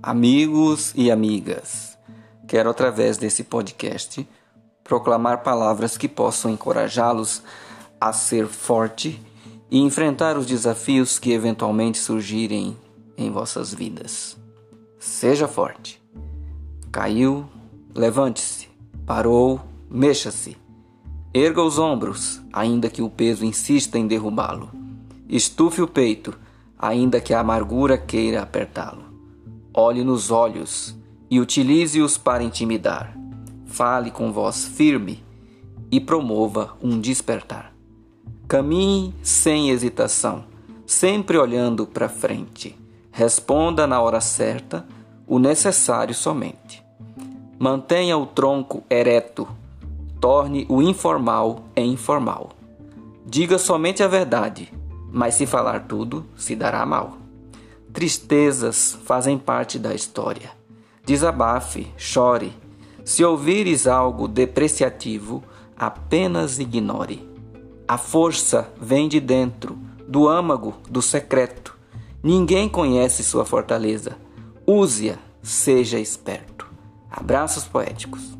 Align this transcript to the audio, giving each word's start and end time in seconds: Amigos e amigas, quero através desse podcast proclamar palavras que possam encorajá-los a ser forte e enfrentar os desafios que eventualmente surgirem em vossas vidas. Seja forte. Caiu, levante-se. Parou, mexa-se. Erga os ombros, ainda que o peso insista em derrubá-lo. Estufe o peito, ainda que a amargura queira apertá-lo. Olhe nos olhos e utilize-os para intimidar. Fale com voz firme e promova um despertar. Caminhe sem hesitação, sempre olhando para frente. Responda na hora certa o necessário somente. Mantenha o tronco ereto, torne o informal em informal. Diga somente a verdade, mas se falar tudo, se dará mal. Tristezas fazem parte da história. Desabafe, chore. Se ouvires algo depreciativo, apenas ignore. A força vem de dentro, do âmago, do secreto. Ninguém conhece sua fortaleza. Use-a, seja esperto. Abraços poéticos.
Amigos 0.00 0.92
e 0.94 1.10
amigas, 1.10 1.98
quero 2.46 2.70
através 2.70 3.18
desse 3.18 3.42
podcast 3.42 4.26
proclamar 4.84 5.42
palavras 5.42 5.98
que 5.98 6.06
possam 6.06 6.52
encorajá-los 6.52 7.42
a 8.00 8.12
ser 8.12 8.46
forte 8.46 9.20
e 9.68 9.80
enfrentar 9.80 10.38
os 10.38 10.46
desafios 10.46 11.18
que 11.18 11.32
eventualmente 11.32 11.98
surgirem 11.98 12.76
em 13.16 13.28
vossas 13.32 13.74
vidas. 13.74 14.36
Seja 15.00 15.48
forte. 15.48 16.00
Caiu, 16.92 17.48
levante-se. 17.92 18.68
Parou, 19.04 19.60
mexa-se. 19.90 20.56
Erga 21.34 21.60
os 21.60 21.76
ombros, 21.76 22.40
ainda 22.52 22.88
que 22.88 23.02
o 23.02 23.10
peso 23.10 23.44
insista 23.44 23.98
em 23.98 24.06
derrubá-lo. 24.06 24.70
Estufe 25.28 25.82
o 25.82 25.88
peito, 25.88 26.38
ainda 26.78 27.20
que 27.20 27.34
a 27.34 27.40
amargura 27.40 27.98
queira 27.98 28.42
apertá-lo. 28.42 29.07
Olhe 29.80 30.02
nos 30.02 30.32
olhos 30.32 30.98
e 31.30 31.38
utilize-os 31.38 32.18
para 32.18 32.42
intimidar. 32.42 33.16
Fale 33.64 34.10
com 34.10 34.32
voz 34.32 34.64
firme 34.64 35.22
e 35.88 36.00
promova 36.00 36.76
um 36.82 37.00
despertar. 37.00 37.72
Caminhe 38.48 39.14
sem 39.22 39.70
hesitação, 39.70 40.46
sempre 40.84 41.38
olhando 41.38 41.86
para 41.86 42.08
frente. 42.08 42.76
Responda 43.12 43.86
na 43.86 44.02
hora 44.02 44.20
certa 44.20 44.84
o 45.28 45.38
necessário 45.38 46.12
somente. 46.12 46.84
Mantenha 47.56 48.18
o 48.18 48.26
tronco 48.26 48.82
ereto, 48.90 49.46
torne 50.20 50.66
o 50.68 50.82
informal 50.82 51.66
em 51.76 51.92
informal. 51.92 52.50
Diga 53.24 53.58
somente 53.58 54.02
a 54.02 54.08
verdade, 54.08 54.72
mas 55.12 55.36
se 55.36 55.46
falar 55.46 55.86
tudo, 55.86 56.26
se 56.36 56.56
dará 56.56 56.84
mal. 56.84 57.17
Tristezas 57.98 58.96
fazem 59.06 59.36
parte 59.36 59.76
da 59.76 59.92
história. 59.92 60.52
Desabafe, 61.04 61.92
chore. 61.96 62.52
Se 63.04 63.24
ouvires 63.24 63.88
algo 63.88 64.28
depreciativo, 64.28 65.42
apenas 65.76 66.60
ignore. 66.60 67.28
A 67.88 67.98
força 67.98 68.72
vem 68.80 69.08
de 69.08 69.18
dentro, 69.18 69.76
do 70.06 70.28
âmago, 70.28 70.76
do 70.88 71.02
secreto. 71.02 71.76
Ninguém 72.22 72.68
conhece 72.68 73.24
sua 73.24 73.44
fortaleza. 73.44 74.16
Use-a, 74.64 75.16
seja 75.42 75.98
esperto. 75.98 76.68
Abraços 77.10 77.64
poéticos. 77.64 78.38